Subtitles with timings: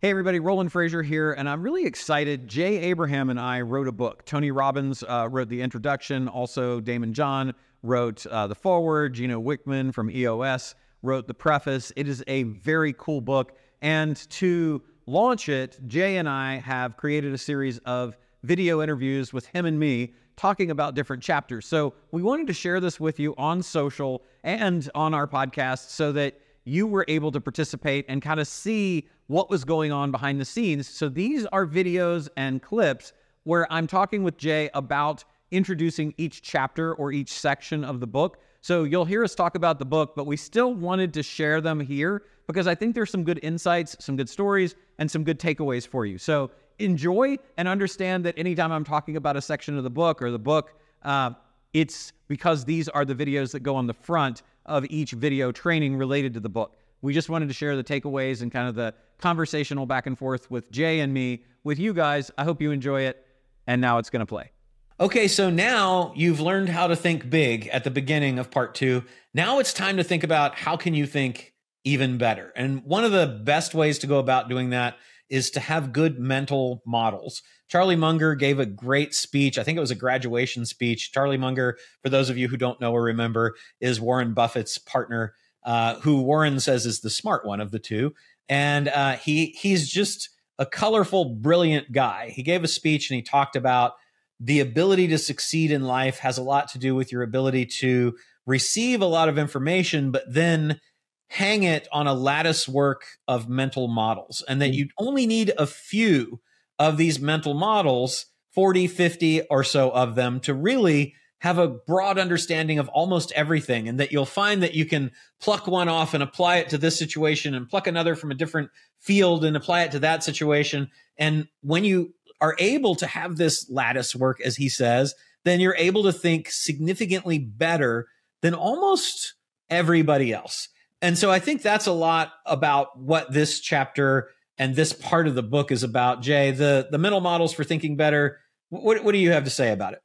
[0.00, 2.48] Hey, everybody, Roland Frasier here, and I'm really excited.
[2.48, 4.26] Jay Abraham and I wrote a book.
[4.26, 6.28] Tony Robbins uh, wrote the introduction.
[6.28, 9.14] Also, Daymond John wrote uh, the foreword.
[9.14, 11.92] Gino Wickman from EOS wrote the preface.
[11.96, 13.56] It is a very cool book.
[13.80, 19.46] And to launch it, Jay and I have created a series of video interviews with
[19.46, 21.64] him and me talking about different chapters.
[21.64, 26.12] So we wanted to share this with you on social and on our podcast so
[26.12, 30.40] that you were able to participate and kind of see what was going on behind
[30.40, 30.88] the scenes.
[30.88, 33.12] So these are videos and clips
[33.44, 38.38] where I'm talking with Jay about introducing each chapter or each section of the book.
[38.60, 41.78] So you'll hear us talk about the book, but we still wanted to share them
[41.78, 45.86] here because I think there's some good insights, some good stories, and some good takeaways
[45.86, 46.18] for you.
[46.18, 50.30] So enjoy and understand that anytime I'm talking about a section of the book or
[50.30, 51.30] the book, uh,
[51.72, 55.96] it's because these are the videos that go on the front of each video training
[55.96, 56.76] related to the book.
[57.02, 60.50] We just wanted to share the takeaways and kind of the conversational back and forth
[60.50, 62.30] with Jay and me with you guys.
[62.38, 63.24] I hope you enjoy it.
[63.66, 64.52] And now it's going to play.
[64.98, 69.04] Okay, so now you've learned how to think big at the beginning of part two.
[69.34, 71.52] Now it's time to think about how can you think
[71.84, 72.52] even better.
[72.56, 74.96] And one of the best ways to go about doing that
[75.28, 77.42] is to have good mental models.
[77.68, 79.58] Charlie Munger gave a great speech.
[79.58, 81.12] I think it was a graduation speech.
[81.12, 85.34] Charlie Munger, for those of you who don't know or remember, is Warren Buffett's partner,
[85.64, 88.14] uh, who Warren says is the smart one of the two.
[88.48, 92.30] And uh, he he's just a colorful, brilliant guy.
[92.34, 93.94] He gave a speech and he talked about
[94.40, 98.14] the ability to succeed in life has a lot to do with your ability to
[98.44, 100.80] receive a lot of information, but then
[101.28, 104.74] hang it on a lattice work of mental models and that mm.
[104.74, 106.40] you only need a few
[106.78, 112.18] of these mental models 40 50 or so of them to really have a broad
[112.18, 116.22] understanding of almost everything and that you'll find that you can pluck one off and
[116.22, 118.70] apply it to this situation and pluck another from a different
[119.00, 123.68] field and apply it to that situation and when you are able to have this
[123.70, 125.14] lattice work as he says
[125.44, 128.08] then you're able to think significantly better
[128.40, 129.34] than almost
[129.68, 130.68] everybody else
[131.02, 135.34] and so I think that's a lot about what this chapter and this part of
[135.34, 136.22] the book is about.
[136.22, 138.40] Jay, the the mental models for thinking better.
[138.70, 140.00] What what do you have to say about it?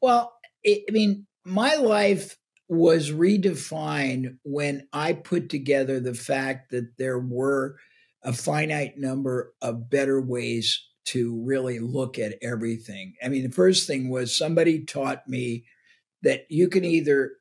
[0.00, 0.32] Well,
[0.66, 2.36] it, I mean, my life
[2.68, 7.76] was redefined when I put together the fact that there were
[8.22, 13.14] a finite number of better ways to really look at everything.
[13.22, 15.64] I mean, the first thing was somebody taught me
[16.22, 17.34] that you can either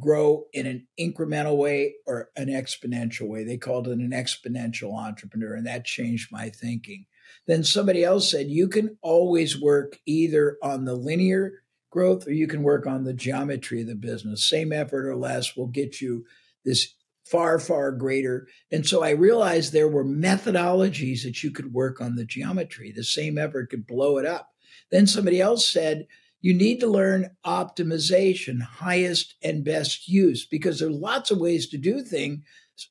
[0.00, 3.44] grow in an incremental way or an exponential way.
[3.44, 7.06] They called it an exponential entrepreneur, and that changed my thinking.
[7.46, 11.61] Then somebody else said, you can always work either on the linear
[11.92, 14.44] growth or you can work on the geometry of the business.
[14.44, 16.24] Same effort or less will get you
[16.64, 16.94] this
[17.24, 18.48] far, far greater.
[18.72, 22.90] And so I realized there were methodologies that you could work on the geometry.
[22.90, 24.50] The same effort could blow it up.
[24.90, 26.06] Then somebody else said,
[26.40, 31.68] you need to learn optimization, highest and best use, because there are lots of ways
[31.68, 32.42] to do things,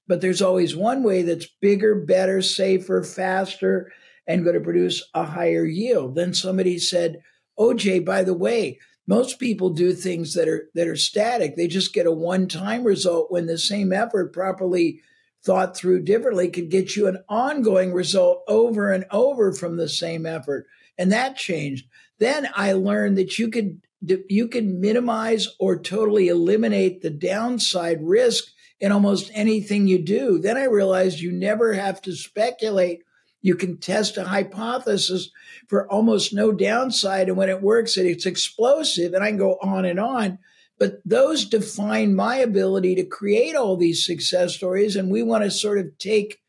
[0.08, 3.92] but there's always one way that's bigger, better, safer, faster,
[4.26, 6.16] and going to produce a higher yield.
[6.16, 7.22] Then somebody said,
[7.58, 11.56] oh, OJ, by the way, most people do things that are that are static.
[11.56, 15.02] They just get a one-time result when the same effort properly
[15.44, 20.26] thought through differently could get you an ongoing result over and over from the same
[20.26, 20.68] effort.
[20.98, 21.88] And that changed.
[22.20, 23.82] Then I learned that you could
[24.30, 28.46] you can minimize or totally eliminate the downside risk
[28.80, 30.40] in almost anything you do.
[30.40, 33.04] Then I realized you never have to speculate.
[33.42, 35.32] You can test a hypothesis
[35.68, 37.28] for almost no downside.
[37.28, 39.14] And when it works, it's explosive.
[39.14, 40.40] And I can go on and on.
[40.78, 44.96] But those define my ability to create all these success stories.
[44.96, 46.40] And we want to sort of take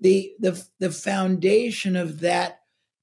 [0.00, 2.60] the, the, the foundation of that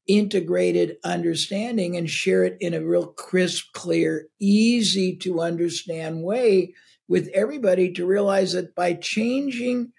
[0.08, 6.74] integrated understanding and share it in a real crisp, clear, easy to understand way
[7.08, 9.92] with everybody to realize that by changing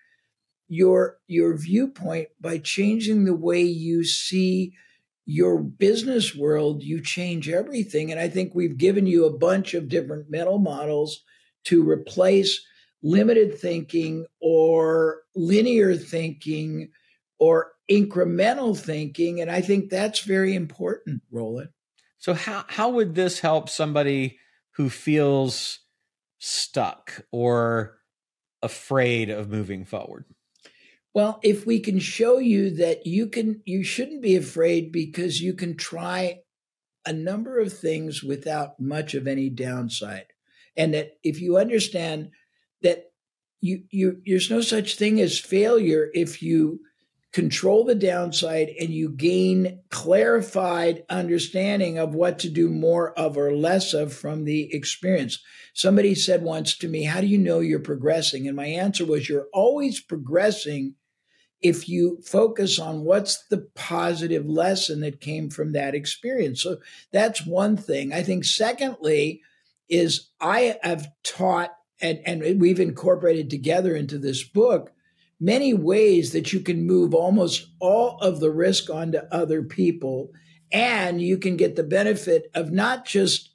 [0.68, 4.74] your your viewpoint by changing the way you see
[5.24, 9.88] your business world you change everything and i think we've given you a bunch of
[9.88, 11.22] different mental models
[11.64, 12.64] to replace
[13.02, 16.90] limited thinking or linear thinking
[17.38, 19.40] or incremental thinking.
[19.40, 21.70] And I think that's very important, Roland.
[22.18, 24.38] So how how would this help somebody
[24.72, 25.80] who feels
[26.38, 27.98] stuck or
[28.62, 30.24] afraid of moving forward?
[31.18, 35.52] Well, if we can show you that you can you shouldn't be afraid because you
[35.52, 36.42] can try
[37.04, 40.26] a number of things without much of any downside.
[40.76, 42.30] And that if you understand
[42.82, 43.06] that
[43.60, 46.82] you you there's no such thing as failure if you
[47.32, 53.56] control the downside and you gain clarified understanding of what to do more of or
[53.56, 55.40] less of from the experience.
[55.74, 58.46] Somebody said once to me, How do you know you're progressing?
[58.46, 60.94] And my answer was, You're always progressing
[61.60, 66.62] if you focus on what's the positive lesson that came from that experience.
[66.62, 66.78] So
[67.12, 68.12] that's one thing.
[68.12, 69.42] I think, secondly,
[69.88, 74.92] is I have taught and, and we've incorporated together into this book
[75.40, 80.30] many ways that you can move almost all of the risk onto other people
[80.70, 83.50] and you can get the benefit of not just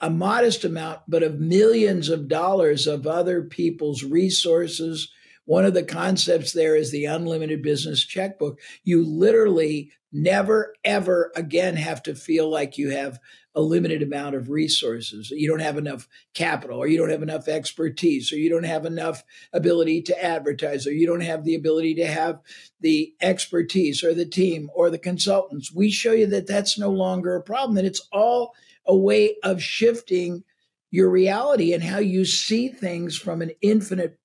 [0.00, 5.12] a modest amount but of millions of dollars of other people's resources
[5.50, 11.74] one of the concepts there is the unlimited business checkbook you literally never ever again
[11.74, 13.18] have to feel like you have
[13.56, 15.30] a limited amount of resources.
[15.30, 18.86] You don't have enough capital, or you don't have enough expertise, or you don't have
[18.86, 22.38] enough ability to advertise, or you don't have the ability to have
[22.80, 25.72] the expertise, or the team, or the consultants.
[25.74, 28.54] We show you that that's no longer a problem, that it's all
[28.86, 30.44] a way of shifting
[30.92, 34.19] your reality and how you see things from an infinite,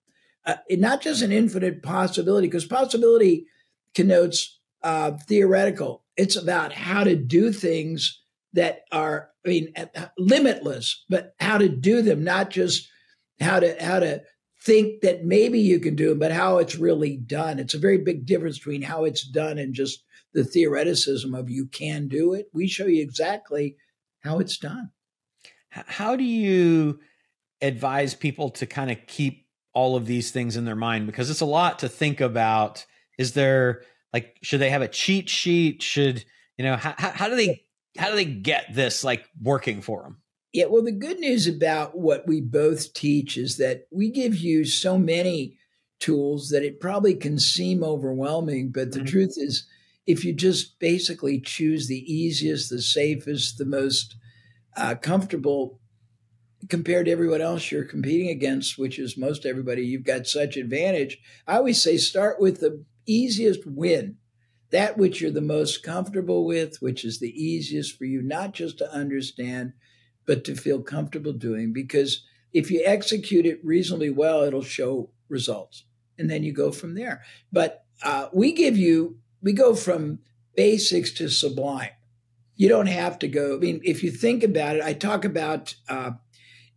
[0.45, 3.47] uh, not just an infinite possibility, because possibility
[3.94, 6.03] connotes uh, theoretical.
[6.18, 8.21] It's about how to do things
[8.53, 9.74] that are, I mean,
[10.18, 12.88] limitless, but how to do them, not just
[13.42, 14.21] how to how to
[14.62, 17.59] think that maybe you can do them, but how it's really done.
[17.59, 20.03] It's a very big difference between how it's done and just
[20.33, 22.47] the theoreticism of you can do it.
[22.53, 23.77] We show you exactly
[24.21, 24.92] how it's done.
[25.69, 27.00] How do you
[27.62, 29.44] advise people to kind of keep
[29.75, 31.06] all of these things in their mind?
[31.06, 32.86] Because it's a lot to think about.
[33.19, 35.83] Is there like, should they have a cheat sheet?
[35.83, 36.25] Should,
[36.57, 37.66] you know, how, how do they
[37.98, 40.18] how do they get this like working for them?
[40.54, 44.63] Yeah, well, the good news about what we both teach is that we give you
[44.63, 45.57] so many
[46.00, 49.07] tools that it probably can seem overwhelming, but the mm-hmm.
[49.07, 49.68] truth is,
[50.07, 54.16] if you just basically choose the easiest, the safest, the most
[54.78, 55.80] uh, comfortable
[56.70, 61.20] compared to everyone else you're competing against, which is most everybody, you've got such advantage.
[61.48, 64.18] I always say start with the easiest win
[64.72, 68.78] that which you're the most comfortable with, which is the easiest for you, not just
[68.80, 69.74] to understand,
[70.26, 71.72] but to feel comfortable doing.
[71.72, 75.86] Because if you execute it reasonably well, it'll show results.
[76.18, 77.24] And then you go from there.
[77.52, 80.20] But uh, we give you, we go from
[80.56, 81.92] basics to sublime.
[82.56, 83.56] You don't have to go.
[83.56, 86.12] I mean, if you think about it, I talk about uh,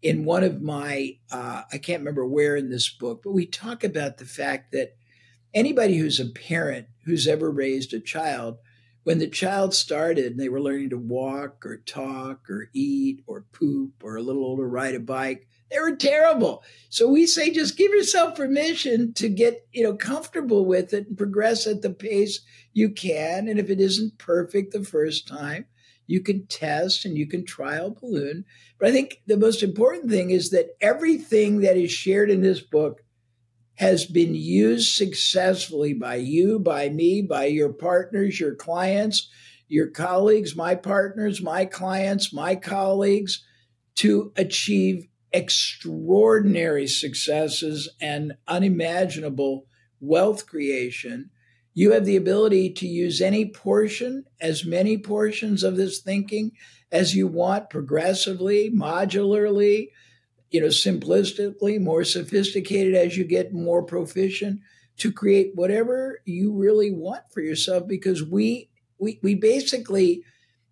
[0.03, 3.83] in one of my, uh, I can't remember where in this book, but we talk
[3.83, 4.97] about the fact that
[5.53, 8.59] anybody who's a parent who's ever raised a child,
[9.03, 13.47] when the child started and they were learning to walk or talk or eat or
[13.53, 16.63] poop or a little older ride a bike, they were terrible.
[16.91, 21.17] So we say just give yourself permission to get, you know, comfortable with it and
[21.17, 22.41] progress at the pace
[22.73, 23.49] you can.
[23.49, 25.67] And if it isn't perfect the first time,
[26.09, 28.45] you can test and you can trial balloon.
[28.81, 32.61] But I think the most important thing is that everything that is shared in this
[32.61, 33.03] book
[33.75, 39.29] has been used successfully by you, by me, by your partners, your clients,
[39.69, 43.45] your colleagues, my partners, my clients, my colleagues
[43.97, 49.67] to achieve extraordinary successes and unimaginable
[50.01, 51.31] wealth creation.
[51.75, 56.53] You have the ability to use any portion, as many portions of this thinking
[56.91, 59.91] as you want, progressively, modularly,
[60.51, 64.61] you know, simplistically, more sophisticated as you get more proficient
[64.97, 70.25] to create whatever you really want for yourself because we we we basically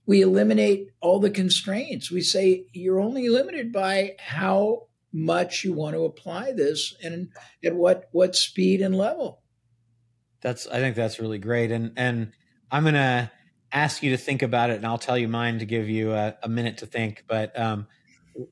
[0.06, 2.10] we eliminate all the constraints.
[2.10, 7.28] We say you're only limited by how much you want to apply this and
[7.64, 9.42] at what what speed and level.
[10.46, 11.72] That's I think that's really great.
[11.72, 12.30] And and
[12.70, 13.32] I'm gonna
[13.72, 16.36] ask you to think about it and I'll tell you mine to give you a,
[16.40, 17.24] a minute to think.
[17.26, 17.88] But um,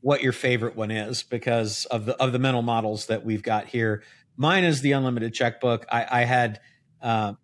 [0.01, 3.67] what your favorite one is because of the of the mental models that we've got
[3.69, 4.03] here.
[4.37, 5.87] Mine is the unlimited checkbook.
[5.89, 6.59] I, I had,
[7.01, 7.35] uh,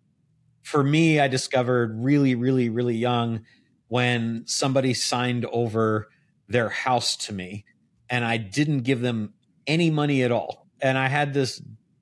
[0.63, 3.45] for me, I discovered really, really, really young
[3.87, 6.09] when somebody signed over
[6.49, 7.63] their house to me,
[8.09, 9.33] and I didn't give them
[9.65, 11.61] any money at all, and I had this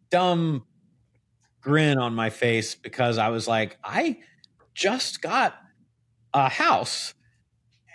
[0.09, 0.65] dumb
[1.61, 4.19] grin on my face because I was like, I
[4.73, 5.55] just got
[6.33, 7.13] a house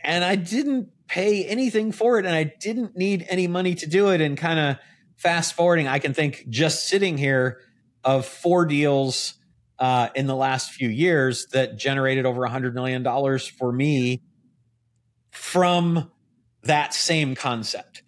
[0.02, 4.11] and I didn't pay anything for it and I didn't need any money to do
[4.11, 4.21] it.
[4.21, 4.76] And kind of
[5.16, 7.61] fast forwarding, I can think just sitting here
[8.02, 9.35] of four deals
[9.78, 14.23] uh, in the last few years that generated over a hundred million dollars for me
[15.30, 16.11] from
[16.62, 18.02] that same concept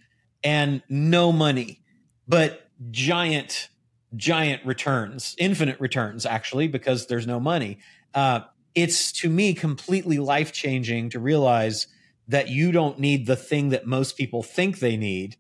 [0.45, 1.83] and no money,
[2.29, 3.69] but giant
[4.17, 7.79] giant returns, infinite returns, actually, because there's no money.
[8.15, 8.41] Uh,
[8.75, 11.87] it's to me completely life changing to realize
[12.29, 15.37] that you don't need the thing that most people think they need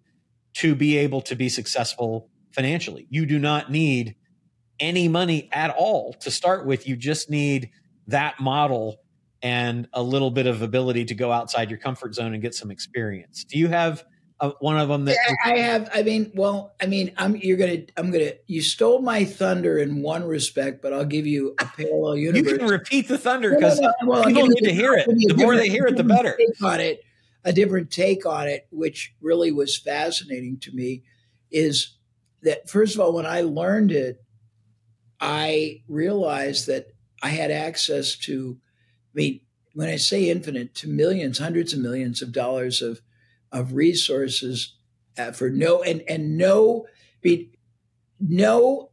[0.54, 3.06] to be able to be successful financially.
[3.10, 4.16] You do not need
[4.80, 6.88] any money at all to start with.
[6.88, 7.70] You just need
[8.06, 8.96] that model
[9.42, 12.70] and a little bit of ability to go outside your comfort zone and get some
[12.70, 13.44] experience.
[13.44, 14.04] Do you have
[14.38, 15.90] uh, one of them that yeah, I have?
[15.94, 20.02] I mean, well, I mean, I'm you're gonna I'm gonna you stole my thunder in
[20.02, 22.52] one respect, but I'll give you a parallel universe.
[22.52, 25.06] You can repeat the thunder because no, no, well, people need to hear it.
[25.06, 26.38] The more they hear it, the better.
[26.62, 27.02] On it,
[27.44, 31.02] a different take on it, which really was fascinating to me,
[31.50, 31.96] is
[32.42, 34.22] that first of all, when I learned it,
[35.18, 36.88] I realized that
[37.22, 39.40] I had access to, I mean,
[39.72, 43.00] when I say infinite, to millions, hundreds of millions of dollars of
[43.52, 44.74] of resources
[45.18, 46.86] uh, for no and and no,
[47.24, 47.50] mean,
[48.20, 48.90] no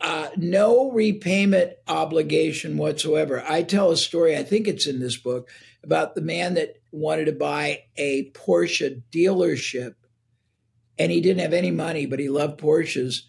[0.00, 3.42] uh, no repayment obligation whatsoever.
[3.48, 5.48] I tell a story, I think it's in this book,
[5.82, 9.94] about the man that wanted to buy a Porsche dealership
[10.98, 13.22] and he didn't have any money, but he loved Porsches.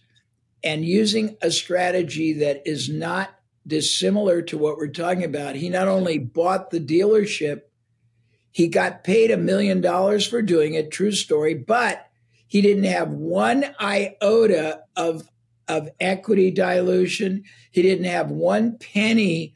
[0.63, 3.29] And using a strategy that is not
[3.67, 7.61] dissimilar to what we're talking about, he not only bought the dealership,
[8.55, 12.07] he got paid a million dollars for doing it, true story, but
[12.47, 15.29] he didn't have one iota of,
[15.67, 17.43] of equity dilution.
[17.71, 19.55] He didn't have one penny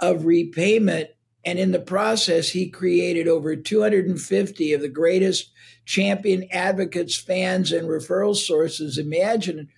[0.00, 1.10] of repayment.
[1.44, 5.52] And in the process, he created over 250 of the greatest
[5.84, 9.68] champion advocates, fans, and referral sources imagine.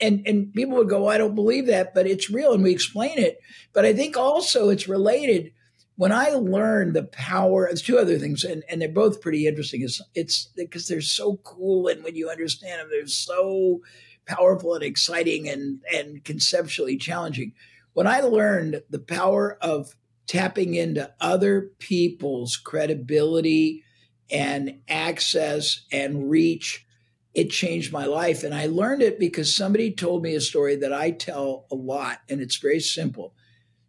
[0.00, 2.52] And, and people would go, I don't believe that, but it's real.
[2.52, 3.38] And we explain it.
[3.72, 5.52] But I think also it's related.
[5.98, 9.82] When I learned the power, there's two other things, and, and they're both pretty interesting.
[9.82, 11.88] It's, it's because they're so cool.
[11.88, 13.80] And when you understand them, they're so
[14.26, 17.52] powerful and exciting and, and conceptually challenging.
[17.92, 19.94] When I learned the power of
[20.26, 23.82] tapping into other people's credibility,
[24.30, 26.86] and access and reach,
[27.34, 28.42] it changed my life.
[28.42, 32.18] And I learned it because somebody told me a story that I tell a lot,
[32.28, 33.34] and it's very simple.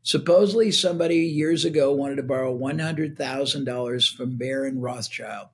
[0.10, 5.50] Supposedly, somebody years ago wanted to borrow $100,000 from Baron Rothschild,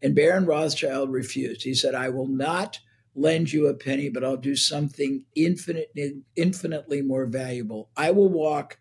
[0.00, 1.64] and Baron Rothschild refused.
[1.64, 2.80] He said, I will not
[3.14, 7.90] lend you a penny, but I'll do something infinitely, infinitely more valuable.
[7.94, 8.78] I will walk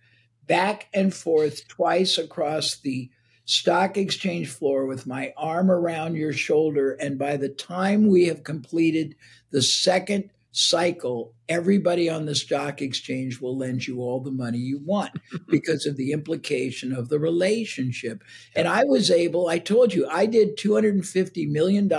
[0.47, 3.09] back and forth twice across the
[3.43, 6.93] stock exchange floor with my arm around your shoulder.
[6.93, 9.15] And by the time we have completed
[9.51, 14.79] the second cycle, everybody on the stock exchange will lend you all the money you
[14.83, 15.11] want
[15.47, 18.23] because of the implication of the relationship.
[18.55, 21.91] And I was able, I told you, I did $250 million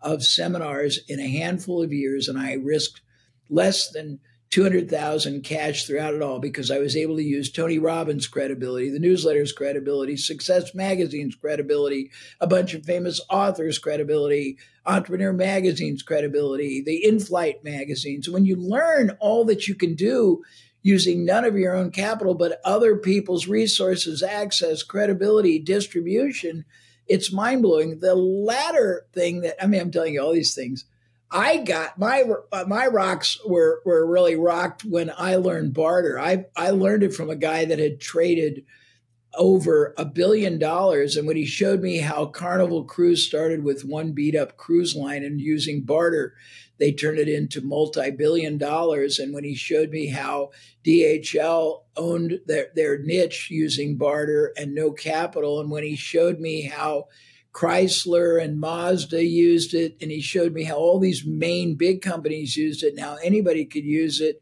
[0.00, 3.02] of seminars in a handful of years, and I risked
[3.50, 4.20] less than
[4.50, 8.98] 200,000 cash throughout it all because I was able to use Tony Robbins' credibility, the
[8.98, 17.04] newsletter's credibility, Success Magazine's credibility, a bunch of famous authors' credibility, Entrepreneur Magazine's credibility, the
[17.04, 18.28] In-Flight magazines.
[18.28, 20.42] When you learn all that you can do
[20.82, 26.64] using none of your own capital, but other people's resources, access, credibility, distribution,
[27.06, 28.00] it's mind blowing.
[28.00, 30.86] The latter thing that, I mean, I'm telling you all these things
[31.30, 36.18] I got my uh, my rocks were were really rocked when I learned barter.
[36.18, 38.64] I I learned it from a guy that had traded
[39.34, 44.12] over a billion dollars, and when he showed me how Carnival Cruise started with one
[44.12, 46.34] beat up cruise line and using barter,
[46.78, 49.18] they turned it into multi billion dollars.
[49.18, 54.92] And when he showed me how DHL owned their their niche using barter and no
[54.92, 57.08] capital, and when he showed me how
[57.58, 62.56] Chrysler and Mazda used it, and he showed me how all these main big companies
[62.56, 64.40] used it and how anybody could use it.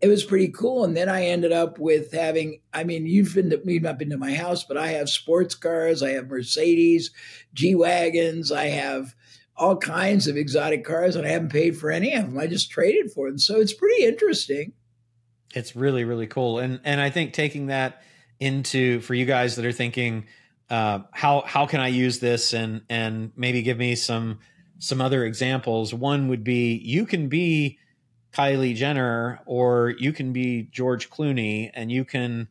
[0.00, 0.82] It was pretty cool.
[0.82, 4.08] And then I ended up with having, I mean, you've been to, you've not been
[4.08, 7.10] to my house, but I have sports cars, I have Mercedes,
[7.52, 9.14] G Wagons, I have
[9.54, 12.38] all kinds of exotic cars, and I haven't paid for any of them.
[12.38, 13.38] I just traded for them.
[13.38, 14.72] So it's pretty interesting.
[15.54, 16.60] It's really, really cool.
[16.60, 18.02] And and I think taking that
[18.40, 20.26] into for you guys that are thinking,
[20.70, 24.38] uh, how how can I use this and and maybe give me some
[24.78, 25.92] some other examples.
[25.92, 27.78] One would be you can be
[28.32, 32.48] Kylie Jenner or you can be George Clooney and you can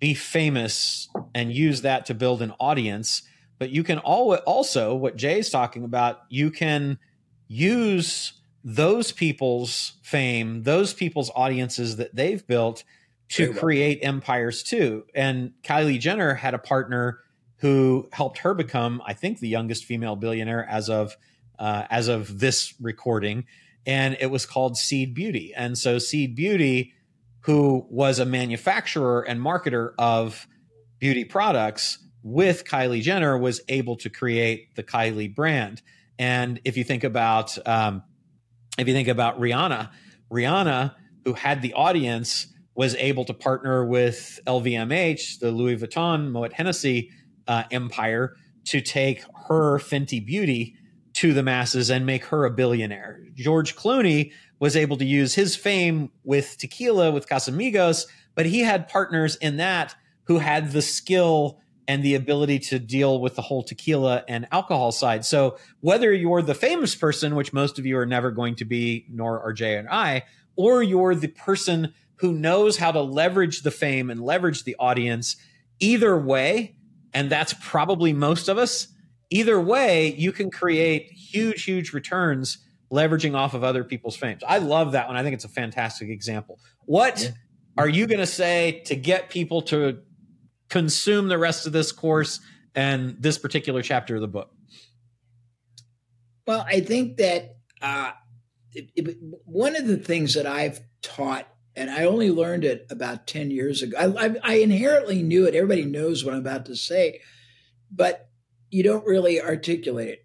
[0.00, 3.22] be famous and use that to build an audience.
[3.58, 6.98] But you can also, what Jay's talking about, you can
[7.46, 8.32] use
[8.64, 12.84] those people's fame, those people's audiences that they've built
[13.30, 15.04] to create empires too.
[15.14, 17.20] And Kylie Jenner had a partner
[17.60, 21.16] who helped her become, I think, the youngest female billionaire as of
[21.58, 23.44] uh, as of this recording.
[23.86, 25.52] and it was called Seed Beauty.
[25.56, 26.92] And so Seed Beauty,
[27.40, 30.46] who was a manufacturer and marketer of
[30.98, 35.80] beauty products with Kylie Jenner, was able to create the Kylie brand.
[36.18, 38.02] And if you think about um,
[38.78, 39.90] if you think about Rihanna,
[40.30, 46.52] Rihanna, who had the audience, was able to partner with LVMH, the Louis Vuitton Moet
[46.52, 47.10] Hennessy
[47.48, 50.76] uh, empire, to take her Fenty Beauty
[51.14, 53.20] to the masses and make her a billionaire.
[53.34, 58.88] George Clooney was able to use his fame with tequila with Casamigos, but he had
[58.88, 59.94] partners in that
[60.24, 64.92] who had the skill and the ability to deal with the whole tequila and alcohol
[64.92, 65.24] side.
[65.24, 69.06] So whether you're the famous person, which most of you are never going to be,
[69.10, 70.22] nor are Jay and I,
[70.54, 75.36] or you're the person who knows how to leverage the fame and leverage the audience,
[75.80, 76.76] either way,
[77.12, 78.88] and that's probably most of us,
[79.30, 82.58] either way, you can create huge, huge returns
[82.92, 84.38] leveraging off of other people's fame.
[84.46, 85.16] I love that one.
[85.16, 86.58] I think it's a fantastic example.
[86.86, 87.30] What yeah.
[87.76, 90.00] are you going to say to get people to
[90.68, 92.40] consume the rest of this course
[92.74, 94.50] and this particular chapter of the book?
[96.46, 98.12] Well, I think that uh,
[98.72, 101.46] it, it, one of the things that I've taught,
[101.80, 105.54] and I only learned it about 10 years ago, I, I, I inherently knew it.
[105.54, 107.22] Everybody knows what I'm about to say,
[107.90, 108.28] but
[108.68, 110.24] you don't really articulate it.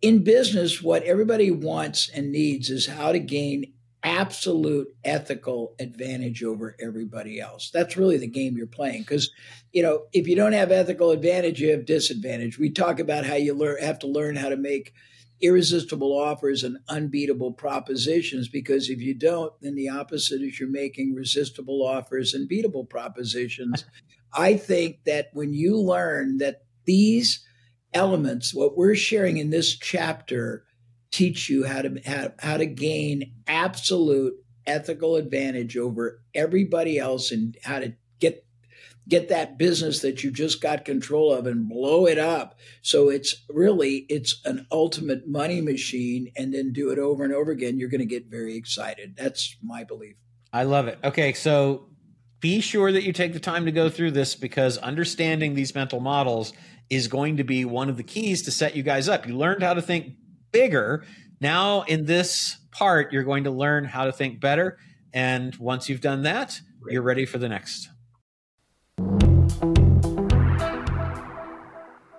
[0.00, 3.72] In business, what everybody wants and needs is how to gain
[4.04, 7.72] absolute ethical advantage over everybody else.
[7.74, 9.00] That's really the game you're playing.
[9.00, 9.32] Because,
[9.72, 12.56] you know, if you don't have ethical advantage, you have disadvantage.
[12.56, 14.92] We talk about how you learn have to learn how to make
[15.40, 21.14] irresistible offers and unbeatable propositions because if you don't, then the opposite is you're making
[21.14, 23.84] resistible offers and beatable propositions.
[24.32, 27.44] I think that when you learn that these
[27.94, 30.64] elements, what we're sharing in this chapter,
[31.10, 34.34] teach you how to how, how to gain absolute
[34.66, 37.94] ethical advantage over everybody else and how to
[39.08, 43.44] get that business that you just got control of and blow it up so it's
[43.48, 47.88] really it's an ultimate money machine and then do it over and over again you're
[47.88, 50.16] going to get very excited that's my belief
[50.52, 51.88] i love it okay so
[52.40, 56.00] be sure that you take the time to go through this because understanding these mental
[56.00, 56.52] models
[56.90, 59.26] is going to be one of the keys to set you guys up.
[59.26, 60.14] You learned how to think
[60.52, 61.04] bigger.
[61.40, 64.78] Now, in this part, you're going to learn how to think better.
[65.12, 67.88] And once you've done that, you're ready for the next.